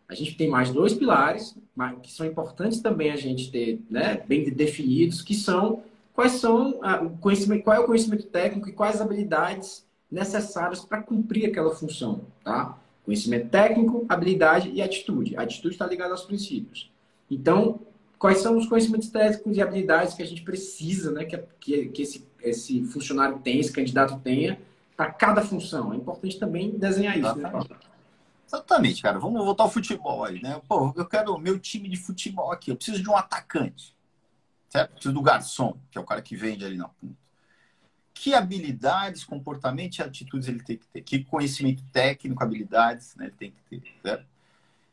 [0.06, 1.56] A gente tem mais dois pilares
[2.02, 4.22] que são importantes também a gente ter, né?
[4.28, 8.72] Bem definidos, que são quais são a, o conhecimento, qual é o conhecimento técnico e
[8.72, 12.78] quais habilidades necessárias para cumprir aquela função, tá?
[13.02, 15.36] Conhecimento técnico, habilidade e atitude.
[15.36, 16.92] A atitude está ligada aos princípios.
[17.30, 17.80] Então,
[18.24, 22.02] quais são os conhecimentos técnicos e habilidades que a gente precisa, né, que, que, que
[22.02, 24.58] esse, esse funcionário tenha, esse candidato tenha,
[24.96, 25.92] para cada função?
[25.92, 27.52] É importante também desenhar isso, né,
[28.46, 29.18] Exatamente, cara.
[29.18, 30.58] Vamos voltar ao futebol aí, né?
[30.66, 32.70] Pô, eu quero o meu time de futebol aqui.
[32.70, 33.94] Eu preciso de um atacante
[34.74, 34.94] certo?
[34.94, 37.14] Preciso do garçom, que é o cara que vende ali na ponta.
[38.12, 41.02] Que habilidades, comportamento e atitudes ele tem que ter?
[41.02, 44.26] Que conhecimento técnico, habilidades né, ele tem que ter, certo?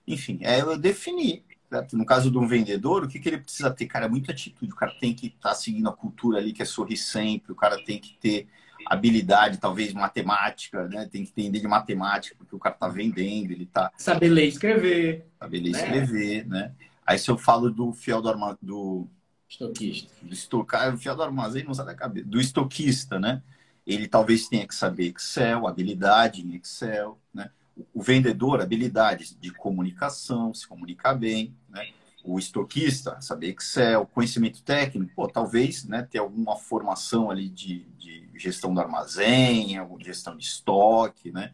[0.06, 1.44] Enfim, é eu definir.
[1.72, 1.98] Certo?
[1.98, 3.86] No caso de um vendedor, o que, que ele precisa ter?
[3.86, 4.74] Cara, é muita atitude.
[4.74, 7.54] O cara tem que estar tá seguindo a cultura ali, que é sorrir sempre.
[7.54, 8.50] O cara tem que ter
[8.86, 11.08] habilidade, talvez matemática, né?
[11.10, 13.90] Tem que entender de matemática, porque o cara tá vendendo, ele tá.
[13.98, 15.26] Saber ler e escrever.
[15.40, 15.80] Saber ler e né?
[15.80, 16.74] escrever, né?
[17.08, 18.58] Aí se eu falo do fiel do, arma...
[18.62, 19.08] do
[19.48, 20.14] Estoquista.
[20.22, 22.28] Do estocar, fiel do armazém não sai da cabeça.
[22.28, 23.42] Do estoquista, né?
[23.88, 27.50] Ele talvez tenha que saber Excel, habilidade em Excel, né?
[27.94, 31.90] O vendedor, habilidades de comunicação, se comunicar bem, né?
[32.24, 38.30] O estoquista, saber Excel, conhecimento técnico, pô, talvez, né, ter alguma formação ali de, de
[38.36, 41.54] gestão do armazém, gestão de estoque, né?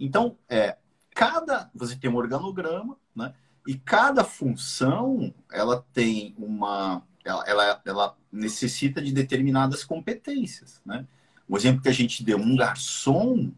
[0.00, 0.78] Então, é,
[1.14, 3.34] cada, você tem um organograma, né?
[3.66, 11.06] E cada função, ela tem uma ela, ela, ela necessita de determinadas competências, né?
[11.48, 13.52] O exemplo que a gente deu, um garçom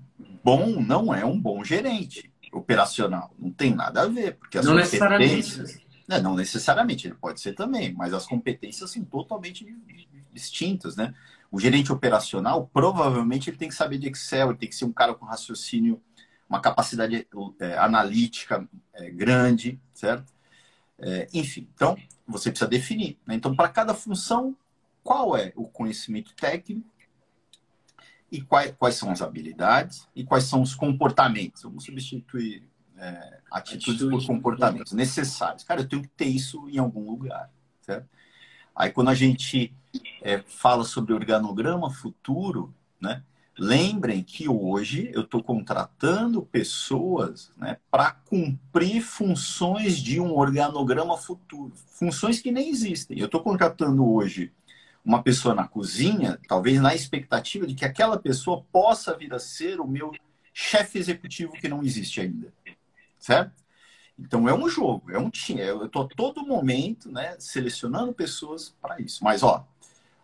[0.44, 3.35] bom não é um bom gerente operacional.
[3.38, 5.83] Não tem nada a ver, porque as não competências...
[6.07, 9.66] Não, não necessariamente, ele pode ser também, mas as competências são totalmente
[10.33, 11.14] distintas, né?
[11.50, 14.92] O gerente operacional, provavelmente, ele tem que saber de Excel, ele tem que ser um
[14.92, 16.02] cara com raciocínio,
[16.46, 17.26] uma capacidade
[17.59, 20.30] é, analítica é, grande, certo?
[20.98, 23.18] É, enfim, então, você precisa definir.
[23.26, 23.35] Né?
[23.35, 24.54] Então, para cada função,
[25.02, 26.87] qual é o conhecimento técnico
[28.35, 31.62] e quais, quais são as habilidades e quais são os comportamentos.
[31.62, 32.68] Vamos substituir
[32.99, 35.62] é, atitudes Atitude, por comportamentos necessários.
[35.62, 37.49] Cara, eu tenho que ter isso em algum lugar,
[37.81, 38.09] certo?
[38.75, 39.73] Aí, quando a gente
[40.20, 43.23] é, fala sobre organograma futuro, né?
[43.57, 51.73] Lembrem que hoje eu estou contratando pessoas né, para cumprir funções de um organograma futuro,
[51.87, 53.16] funções que nem existem.
[53.16, 54.53] Eu estou contratando hoje
[55.05, 59.79] uma pessoa na cozinha, talvez na expectativa de que aquela pessoa possa vir a ser
[59.81, 60.12] o meu
[60.53, 62.53] chefe executivo que não existe ainda.
[63.19, 63.53] Certo?
[64.19, 65.61] Então é um jogo, é um time.
[65.61, 69.23] Eu estou todo momento né, selecionando pessoas para isso.
[69.23, 69.67] Mas ó,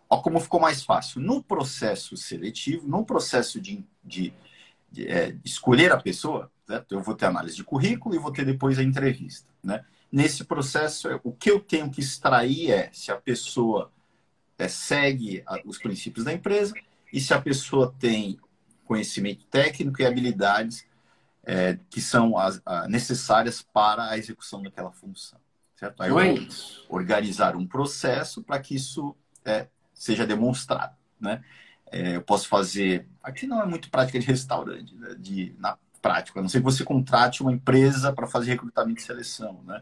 [0.09, 1.21] ó como ficou mais fácil.
[1.21, 4.33] No processo seletivo, no processo de, de,
[4.91, 6.93] de, é, de escolher a pessoa, certo?
[6.93, 9.47] eu vou ter análise de currículo e vou ter depois a entrevista.
[9.61, 9.83] Né?
[10.11, 13.91] Nesse processo, o que eu tenho que extrair é se a pessoa
[14.61, 16.73] é, segue os princípios da empresa
[17.11, 18.39] e se a pessoa tem
[18.85, 20.85] conhecimento técnico e habilidades
[21.43, 25.39] é, que são as, a, necessárias para a execução daquela função.
[25.75, 26.03] Certo?
[26.03, 26.47] Aí eu vou
[26.89, 30.95] organizar um processo para que isso é, seja demonstrado.
[31.19, 31.43] Né?
[31.91, 33.07] É, eu posso fazer.
[33.23, 35.15] Aqui não é muito prática de restaurante, né?
[35.17, 39.03] de, na prática, a não ser que você contrate uma empresa para fazer recrutamento e
[39.03, 39.63] seleção.
[39.65, 39.81] Né?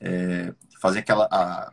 [0.00, 1.28] É, fazer aquela.
[1.30, 1.70] A,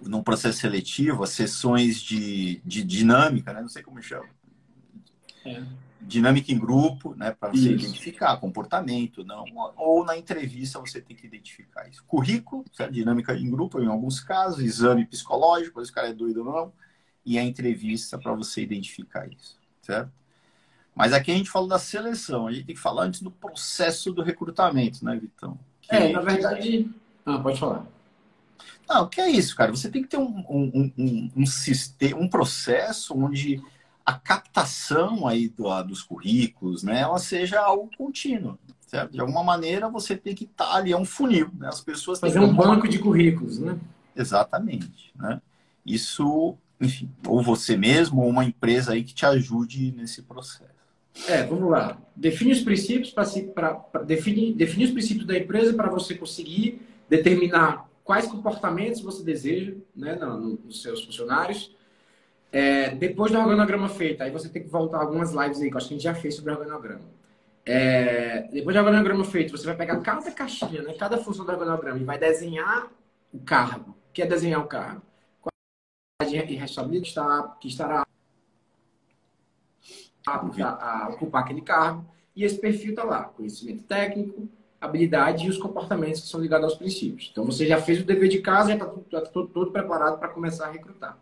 [0.00, 3.60] num processo seletivo, as sessões de, de dinâmica, né?
[3.60, 4.28] não sei como chama.
[5.44, 5.62] É.
[6.00, 7.32] Dinâmica em grupo, né?
[7.32, 7.86] Para você isso.
[7.86, 9.44] identificar comportamento, não.
[9.76, 12.04] Ou na entrevista você tem que identificar isso.
[12.04, 12.92] Currículo, certo?
[12.92, 16.72] dinâmica em grupo, em alguns casos, exame psicológico, se o cara é doido ou não,
[17.24, 20.12] e a entrevista para você identificar isso, certo?
[20.94, 24.12] Mas aqui a gente falou da seleção, a gente tem que falar antes do processo
[24.12, 25.58] do recrutamento, né, Vitão?
[25.82, 25.94] Que...
[25.94, 26.88] É, na verdade.
[27.24, 27.86] Ah, pode falar.
[28.88, 29.70] Não, o que é isso, cara?
[29.70, 33.60] Você tem que ter um, um, um, um sistema, um processo onde
[34.04, 39.12] a captação aí do, dos currículos, né, ela seja algo contínuo, certo?
[39.12, 41.66] De alguma maneira você tem que estar tá ali, é um funil, né?
[41.66, 43.76] As pessoas fazer um banco de currículos, né?
[44.14, 45.42] Exatamente, né?
[45.84, 50.76] Isso, enfim, ou você mesmo ou uma empresa aí que te ajude nesse processo.
[51.26, 51.98] É, vamos lá.
[52.14, 58.26] Define os princípios para definir, definir os princípios da empresa para você conseguir determinar quais
[58.28, 61.76] comportamentos você deseja né, nos seus funcionários.
[62.52, 65.78] É, depois do organograma feito, aí você tem que voltar algumas lives aí, que eu
[65.78, 67.04] acho que a gente já fez sobre organograma.
[67.66, 71.98] É, depois do organograma feito, você vai pegar cada caixinha, né, cada função do organograma
[71.98, 72.88] e vai desenhar
[73.34, 73.90] o cargo.
[73.90, 75.02] O que é desenhar o cargo?
[75.42, 75.50] Qual
[76.22, 78.06] a e responsabilidade que estará, que estará
[80.26, 82.06] a, a ocupar aquele cargo.
[82.36, 84.48] E esse perfil está lá: conhecimento técnico,
[84.86, 87.28] habilidade e os comportamentos que são ligados aos princípios.
[87.30, 90.28] Então você já fez o dever de casa, já está tá todo, todo, preparado para
[90.28, 91.18] começar a recrutar.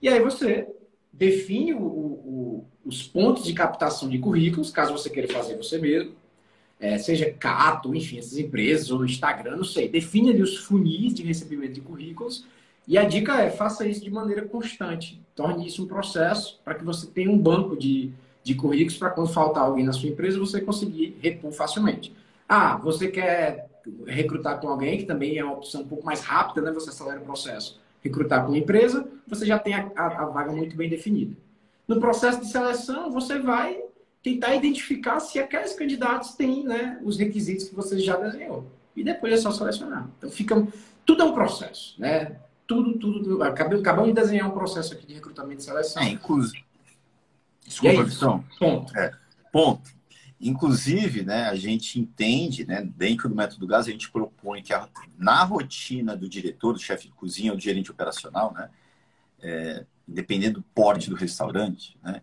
[0.00, 0.68] E aí você
[1.12, 6.14] define o, o, os pontos de captação de currículos, caso você queira fazer você mesmo,
[6.80, 9.88] é, seja Cato, enfim, essas empresas, ou Instagram, não sei.
[9.88, 12.46] Define ali os funis de recebimento de currículos.
[12.86, 15.20] E a dica é, faça isso de maneira constante.
[15.34, 19.28] Torne isso um processo para que você tenha um banco de, de currículos para quando
[19.28, 22.14] faltar alguém na sua empresa, você conseguir repor facilmente.
[22.48, 23.68] Ah, você quer
[24.06, 26.72] recrutar com alguém, que também é uma opção um pouco mais rápida, né?
[26.72, 27.80] Você acelera o processo.
[28.02, 31.36] Recrutar com uma empresa, você já tem a, a, a vaga muito bem definida.
[31.86, 33.80] No processo de seleção, você vai
[34.22, 38.66] tentar identificar se aqueles candidatos têm né, os requisitos que você já desenhou.
[38.94, 40.08] E depois é só selecionar.
[40.18, 40.66] Então fica.
[41.06, 42.36] Tudo é um processo, né?
[42.66, 43.22] Tudo, tudo.
[43.22, 43.42] tudo.
[43.42, 46.02] Acabamos de desenhar um processo aqui de recrutamento e seleção.
[46.02, 46.64] É, inclusive.
[47.64, 48.98] Desculpa, é Ponto.
[48.98, 49.12] É,
[49.52, 49.97] ponto.
[50.40, 54.88] Inclusive, né, a gente entende, né, dentro do método GAS, a gente propõe que a,
[55.16, 58.70] na rotina do diretor, do chefe de cozinha ou do gerente operacional, né,
[59.40, 62.22] é, dependendo do porte do restaurante, né,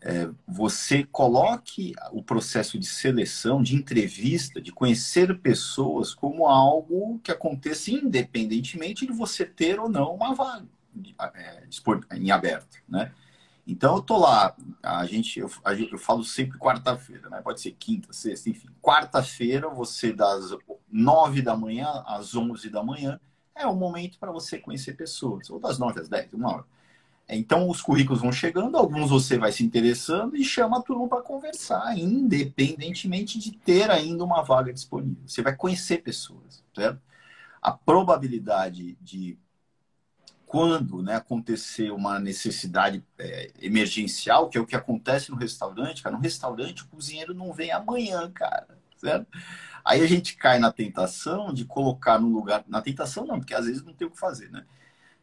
[0.00, 7.32] é, você coloque o processo de seleção, de entrevista, de conhecer pessoas como algo que
[7.32, 10.66] aconteça independentemente de você ter ou não uma vaga
[11.34, 11.64] é,
[12.16, 13.12] em aberto, né?
[13.66, 17.40] Então eu tô lá, a gente, eu, a gente, eu falo sempre quarta-feira, né?
[17.42, 18.68] Pode ser quinta, sexta, enfim.
[18.80, 20.50] Quarta-feira, você das
[20.90, 23.18] nove da manhã às onze da manhã
[23.56, 26.64] é um momento para você conhecer pessoas, ou das 9 às 10, uma hora.
[27.28, 31.22] Então, os currículos vão chegando, alguns você vai se interessando e chama a turma para
[31.22, 35.22] conversar, independentemente de ter ainda uma vaga disponível.
[35.26, 37.00] Você vai conhecer pessoas, certo?
[37.60, 39.36] A probabilidade de
[40.56, 46.16] quando né, acontecer uma necessidade é, emergencial, que é o que acontece no restaurante, cara,
[46.16, 48.66] no restaurante o cozinheiro não vem amanhã, cara,
[48.96, 49.26] certo?
[49.84, 53.66] Aí a gente cai na tentação de colocar no lugar, na tentação não, porque às
[53.66, 54.64] vezes não tem o que fazer, né?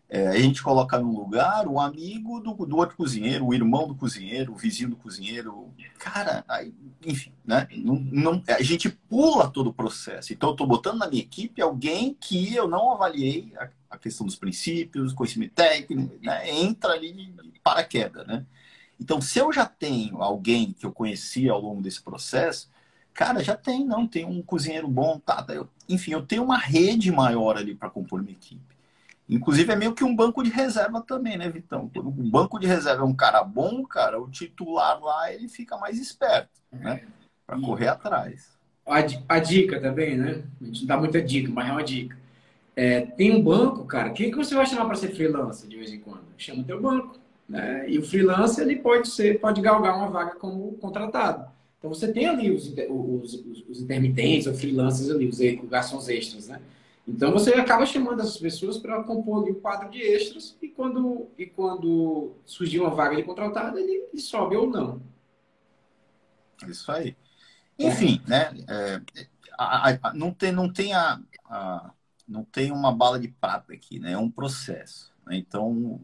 [0.07, 3.95] É, a gente coloca no lugar o amigo do, do outro cozinheiro, o irmão do
[3.95, 5.73] cozinheiro, o vizinho do cozinheiro.
[5.97, 6.71] Cara, aí,
[7.03, 7.67] enfim, né?
[7.77, 10.31] Não, não, a gente pula todo o processo.
[10.31, 13.51] Então, eu estou botando na minha equipe alguém que eu não avaliei
[13.93, 16.49] a, questão dos princípios, conhecimento técnico, né?
[16.49, 18.45] entra ali de paraquedas, né?
[18.99, 22.69] Então, se eu já tenho alguém que eu conheci ao longo desse processo,
[23.13, 27.11] cara, já tem, não, tem um cozinheiro bom, tá, eu, enfim, eu tenho uma rede
[27.11, 28.73] maior ali para compor minha equipe.
[29.27, 31.89] Inclusive é meio que um banco de reserva também, né, Vitão?
[31.93, 35.77] Quando o banco de reserva é um cara bom, cara, o titular lá ele fica
[35.77, 37.03] mais esperto, né?
[37.45, 38.57] Para correr atrás.
[38.85, 38.97] A,
[39.35, 40.43] a, dica também, né?
[40.61, 42.17] A gente não dá muita dica, mas é uma dica.
[42.75, 45.91] É, tem um banco, cara, quem que você vai chamar para ser freelancer de vez
[45.91, 46.23] em quando?
[46.37, 47.85] Chama teu banco, né?
[47.87, 51.51] E o freelancer ele pode ser, pode galgar uma vaga como contratado.
[51.77, 56.09] Então você tem ali os, os, os, os intermitentes, os freelancers ali, os, os garçons
[56.09, 56.59] extras, né?
[57.07, 61.27] Então você acaba chamando essas pessoas para compor ali o quadro de extras e quando,
[61.37, 65.01] e quando surgir uma vaga de contratado, ele, ele sobe ou não.
[66.67, 67.15] Isso aí.
[67.77, 68.29] Enfim, é.
[68.29, 68.65] né?
[68.69, 69.01] É,
[69.57, 71.91] a, a, não tem, não tem a, a,
[72.33, 74.13] não tem uma bala de prata aqui, né?
[74.13, 75.13] É um processo.
[75.25, 75.37] Né?
[75.37, 75.99] Então,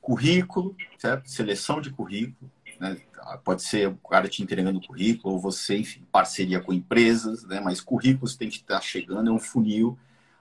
[0.00, 1.30] currículo, certo?
[1.30, 2.50] Seleção de currículo,
[2.80, 2.96] né?
[3.44, 7.60] Pode ser o cara te entregando currículo, ou você, enfim, parceria com empresas, né?
[7.60, 9.98] Mas currículos tem que estar chegando, é um funil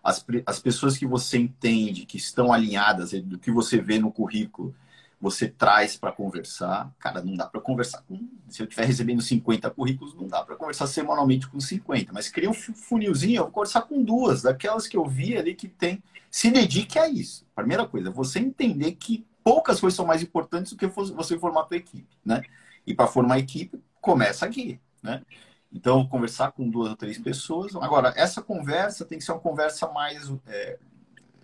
[0.07, 4.73] as, as pessoas que você entende, que estão alinhadas do que você vê no currículo,
[5.19, 6.93] você traz para conversar.
[6.99, 8.27] Cara, não dá para conversar com.
[8.47, 12.13] Se eu estiver recebendo 50 currículos, não dá para conversar semanalmente com 50.
[12.13, 15.67] Mas cria um funilzinho, eu vou conversar com duas, daquelas que eu vi ali que
[15.67, 16.01] tem.
[16.29, 17.45] Se dedique a isso.
[17.55, 21.65] Primeira coisa, você entender que poucas coisas são mais importantes do que você formar a
[21.65, 22.43] tua equipe, né?
[22.85, 25.23] E para formar a equipe, começa aqui, né?
[25.71, 27.75] Então, conversar com duas ou três pessoas.
[27.75, 30.79] Agora, essa conversa tem que ser uma conversa mais é,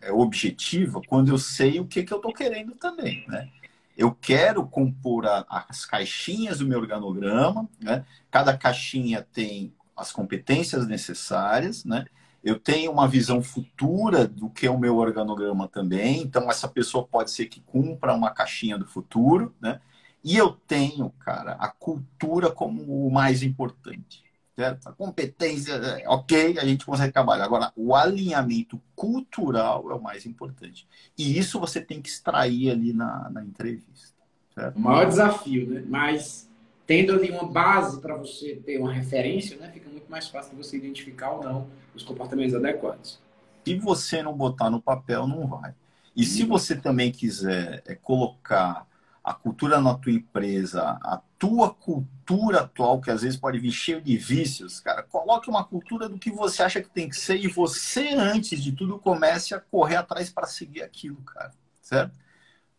[0.02, 3.50] é, objetiva, quando eu sei o que, que eu estou querendo também, né?
[3.98, 8.06] Eu quero compor a, as caixinhas do meu organograma, né?
[8.32, 12.06] Cada caixinha tem as competências necessárias, né?
[12.44, 17.08] Eu tenho uma visão futura do que é o meu organograma também, então essa pessoa
[17.08, 19.80] pode ser que cumpra uma caixinha do futuro, né?
[20.24, 24.24] E eu tenho, cara, a cultura como o mais importante.
[24.56, 24.88] Certo?
[24.88, 27.46] A competência, é, ok, a gente consegue trabalhar.
[27.46, 30.88] Agora, o alinhamento cultural é o mais importante.
[31.18, 34.14] E isso você tem que extrair ali na, na entrevista.
[34.54, 34.76] Certo?
[34.76, 35.84] O maior desafio, né?
[35.88, 36.48] Mas
[36.86, 39.72] tendo ali uma base para você ter uma referência, né?
[39.74, 43.20] Fica muito mais fácil você identificar ou não os comportamentos adequados.
[43.66, 45.74] Se você não botar no papel, não vai.
[46.16, 48.86] E se você também quiser é, colocar
[49.24, 54.02] a cultura na tua empresa, a tua cultura atual, que às vezes pode vir cheio
[54.02, 57.48] de vícios, cara, coloque uma cultura do que você acha que tem que ser e
[57.48, 61.54] você, antes de tudo, comece a correr atrás para seguir aquilo, cara.
[61.82, 62.20] Certo?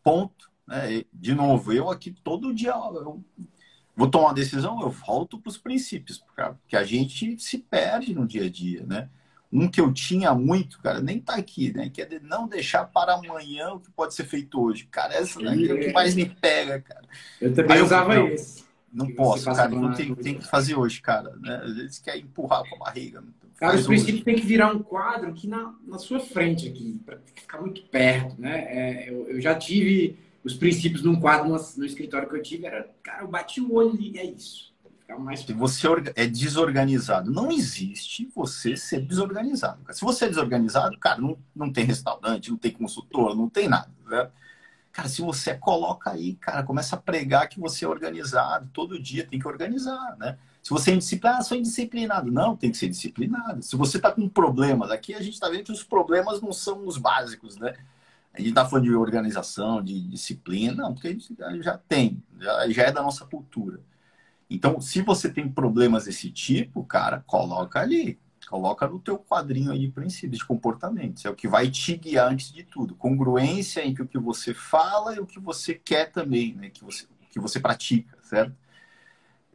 [0.02, 0.50] Ponto.
[0.66, 1.04] Né?
[1.12, 3.24] De novo, eu aqui todo dia eu
[3.96, 8.26] vou tomar uma decisão, eu volto para os princípios, porque a gente se perde no
[8.26, 9.08] dia a dia, né?
[9.54, 11.88] Um que eu tinha muito, cara, nem tá aqui, né?
[11.88, 14.88] Que é de não deixar para amanhã o que pode ser feito hoje.
[14.90, 17.04] Cara, essa né, é o que mais me pega, cara.
[17.40, 18.64] Eu também eu, usava não, isso.
[18.92, 19.68] Não posso, cara.
[19.68, 21.36] Não tem, tem que fazer hoje, cara.
[21.36, 21.62] Né?
[21.64, 23.22] Às vezes quer empurrar com a barriga.
[23.56, 27.18] Cara, os princípios tem que virar um quadro aqui na, na sua frente, aqui, para
[27.34, 28.58] ficar muito perto, né?
[28.68, 32.66] É, eu, eu já tive os princípios num quadro no, no escritório que eu tive,
[32.66, 34.73] era, cara, eu bati o olho e é isso.
[35.18, 35.40] Mais...
[35.40, 39.80] Se você é desorganizado, não existe você ser desorganizado.
[39.92, 43.90] Se você é desorganizado, cara, não, não tem restaurante, não tem consultor, não tem nada.
[44.06, 44.30] Né?
[44.92, 49.26] Cara, se você coloca aí, cara, começa a pregar que você é organizado, todo dia
[49.26, 50.38] tem que organizar, né?
[50.62, 52.32] Se você é indisciplinado, ah, sou indisciplinado.
[52.32, 53.62] Não, tem que ser disciplinado.
[53.62, 56.86] Se você está com problemas, aqui a gente está vendo que os problemas não são
[56.86, 57.74] os básicos, né?
[58.32, 62.68] A gente está falando de organização, de disciplina, não, porque a gente já tem, já,
[62.70, 63.78] já é da nossa cultura.
[64.48, 68.18] Então, se você tem problemas desse tipo, cara, coloca ali.
[68.48, 71.24] Coloca no teu quadrinho aí de princípios de comportamentos.
[71.24, 72.94] É o que vai te guiar antes de tudo.
[72.94, 76.68] Congruência entre o que você fala e o que você quer também, né?
[76.68, 78.54] Que você, que você pratica, certo?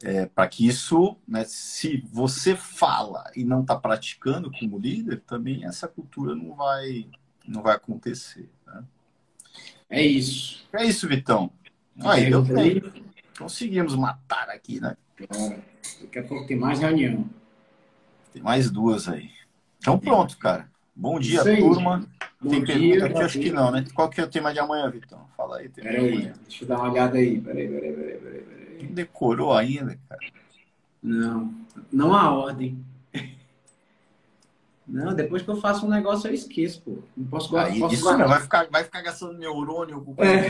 [0.02, 5.66] É, para que isso, né, se você fala e não está praticando como líder, também
[5.66, 7.06] essa cultura não vai,
[7.46, 8.50] não vai acontecer.
[8.66, 8.84] Né?
[9.90, 10.66] É isso.
[10.72, 11.52] É isso, Vitão.
[12.02, 13.09] Aí, deu tempo.
[13.40, 14.98] Conseguimos matar aqui, né?
[16.02, 17.26] Daqui a pouco tem mais reunião.
[18.34, 19.32] Tem mais duas aí.
[19.78, 20.70] Então pronto, cara.
[20.94, 22.06] Bom dia, turma.
[22.42, 23.24] Bom tem dia, pergunta aqui?
[23.24, 23.86] Acho que não, né?
[23.94, 25.26] Qual que é o tema de amanhã, Vitão?
[25.38, 25.70] Fala aí.
[25.70, 27.40] Peraí, deixa eu dar uma olhada aí.
[27.40, 28.42] Peraí, peraí, peraí, peraí.
[28.42, 28.88] peraí.
[28.88, 30.22] Decorou ainda, cara?
[31.02, 31.54] Não,
[31.90, 32.84] não a ordem.
[34.86, 36.98] Não, depois que eu faço um negócio eu esqueço, pô.
[37.16, 37.72] Não posso guardar.
[37.72, 38.28] Aí, posso isso guardar.
[38.28, 40.50] não, vai ficar, vai ficar gastando neurônio com é.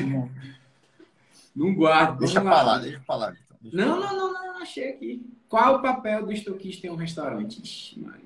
[1.60, 2.20] Não guardo.
[2.20, 3.34] Deixa pra lá, deixa pra lá.
[3.34, 3.57] Então.
[3.62, 5.22] Deixa não, não, não, não, achei aqui.
[5.49, 7.62] Qual o papel do estoquista em um restaurante?
[7.62, 8.24] Ixi, Maria.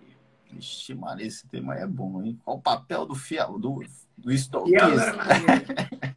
[0.56, 2.40] Ixi, Maria, esse tema é bom, hein?
[2.46, 3.84] Qual o papel do fiel, do,
[4.16, 5.16] do estoquista?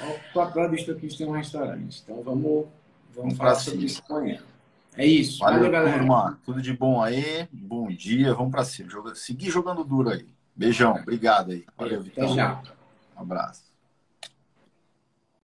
[0.00, 2.00] Qual o papel do estoquista em um restaurante?
[2.02, 2.66] Então vamos,
[3.14, 4.40] vamos falar sobre isso amanhã.
[4.96, 5.40] É isso.
[5.40, 5.98] Valeu, Valeu galera.
[5.98, 6.40] Turma.
[6.42, 7.46] Tudo de bom aí.
[7.52, 8.32] Bom dia.
[8.34, 8.88] Vamos para cima.
[8.88, 9.14] Joga...
[9.14, 10.26] Seguir jogando duro aí.
[10.56, 10.94] Beijão.
[10.94, 11.66] Obrigado aí.
[11.76, 12.24] Valeu, Vitor.
[12.24, 12.62] Até já.
[13.16, 13.67] Um abraço.